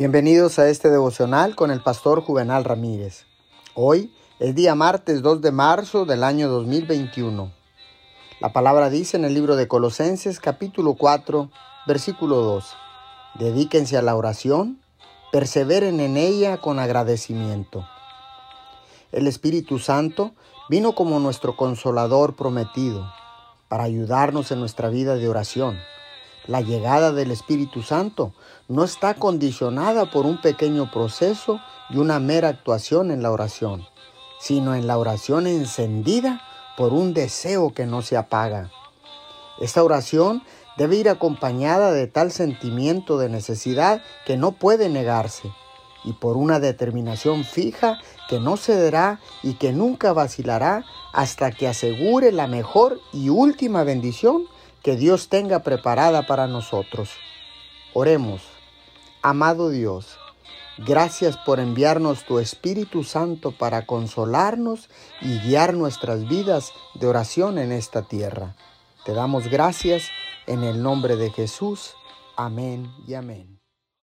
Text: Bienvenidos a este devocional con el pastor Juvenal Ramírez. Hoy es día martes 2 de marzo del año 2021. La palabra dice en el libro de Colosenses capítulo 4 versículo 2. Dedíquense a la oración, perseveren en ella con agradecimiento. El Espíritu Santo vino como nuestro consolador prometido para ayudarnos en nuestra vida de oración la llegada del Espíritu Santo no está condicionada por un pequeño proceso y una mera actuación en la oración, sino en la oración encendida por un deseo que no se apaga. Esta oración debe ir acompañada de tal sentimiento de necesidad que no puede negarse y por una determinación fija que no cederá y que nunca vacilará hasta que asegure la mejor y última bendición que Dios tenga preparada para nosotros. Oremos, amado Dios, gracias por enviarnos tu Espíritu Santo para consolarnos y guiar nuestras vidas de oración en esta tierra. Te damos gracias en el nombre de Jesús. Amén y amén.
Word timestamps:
Bienvenidos 0.00 0.58
a 0.58 0.66
este 0.70 0.88
devocional 0.88 1.54
con 1.54 1.70
el 1.70 1.82
pastor 1.82 2.22
Juvenal 2.22 2.64
Ramírez. 2.64 3.26
Hoy 3.74 4.14
es 4.38 4.54
día 4.54 4.74
martes 4.74 5.20
2 5.20 5.42
de 5.42 5.52
marzo 5.52 6.06
del 6.06 6.24
año 6.24 6.48
2021. 6.48 7.52
La 8.40 8.50
palabra 8.50 8.88
dice 8.88 9.18
en 9.18 9.26
el 9.26 9.34
libro 9.34 9.56
de 9.56 9.68
Colosenses 9.68 10.40
capítulo 10.40 10.94
4 10.94 11.50
versículo 11.86 12.36
2. 12.36 12.64
Dedíquense 13.40 13.98
a 13.98 14.02
la 14.02 14.16
oración, 14.16 14.80
perseveren 15.32 16.00
en 16.00 16.16
ella 16.16 16.56
con 16.62 16.78
agradecimiento. 16.78 17.86
El 19.12 19.26
Espíritu 19.26 19.78
Santo 19.78 20.32
vino 20.70 20.94
como 20.94 21.20
nuestro 21.20 21.58
consolador 21.58 22.36
prometido 22.36 23.06
para 23.68 23.84
ayudarnos 23.84 24.50
en 24.50 24.60
nuestra 24.60 24.88
vida 24.88 25.16
de 25.16 25.28
oración 25.28 25.78
la 26.50 26.62
llegada 26.62 27.12
del 27.12 27.30
Espíritu 27.30 27.82
Santo 27.82 28.34
no 28.66 28.82
está 28.82 29.14
condicionada 29.14 30.10
por 30.10 30.26
un 30.26 30.40
pequeño 30.40 30.90
proceso 30.90 31.60
y 31.90 31.98
una 31.98 32.18
mera 32.18 32.48
actuación 32.48 33.12
en 33.12 33.22
la 33.22 33.30
oración, 33.30 33.86
sino 34.40 34.74
en 34.74 34.88
la 34.88 34.98
oración 34.98 35.46
encendida 35.46 36.42
por 36.76 36.92
un 36.92 37.14
deseo 37.14 37.72
que 37.72 37.86
no 37.86 38.02
se 38.02 38.16
apaga. 38.16 38.72
Esta 39.60 39.84
oración 39.84 40.42
debe 40.76 40.96
ir 40.96 41.08
acompañada 41.08 41.92
de 41.92 42.08
tal 42.08 42.32
sentimiento 42.32 43.16
de 43.16 43.28
necesidad 43.28 44.02
que 44.26 44.36
no 44.36 44.50
puede 44.50 44.88
negarse 44.88 45.52
y 46.02 46.14
por 46.14 46.36
una 46.36 46.58
determinación 46.58 47.44
fija 47.44 48.00
que 48.28 48.40
no 48.40 48.56
cederá 48.56 49.20
y 49.44 49.54
que 49.54 49.72
nunca 49.72 50.12
vacilará 50.12 50.84
hasta 51.12 51.52
que 51.52 51.68
asegure 51.68 52.32
la 52.32 52.48
mejor 52.48 52.98
y 53.12 53.28
última 53.28 53.84
bendición 53.84 54.46
que 54.82 54.96
Dios 54.96 55.28
tenga 55.28 55.60
preparada 55.60 56.26
para 56.26 56.46
nosotros. 56.46 57.10
Oremos, 57.92 58.42
amado 59.22 59.70
Dios, 59.70 60.18
gracias 60.78 61.36
por 61.36 61.60
enviarnos 61.60 62.24
tu 62.24 62.38
Espíritu 62.38 63.04
Santo 63.04 63.52
para 63.52 63.86
consolarnos 63.86 64.88
y 65.20 65.38
guiar 65.40 65.74
nuestras 65.74 66.28
vidas 66.28 66.72
de 66.94 67.06
oración 67.06 67.58
en 67.58 67.72
esta 67.72 68.02
tierra. 68.02 68.56
Te 69.04 69.12
damos 69.12 69.48
gracias 69.48 70.08
en 70.46 70.62
el 70.62 70.82
nombre 70.82 71.16
de 71.16 71.30
Jesús. 71.30 71.94
Amén 72.36 72.90
y 73.06 73.14
amén. 73.14 73.59